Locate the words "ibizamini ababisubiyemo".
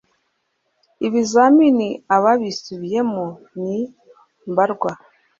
1.07-3.25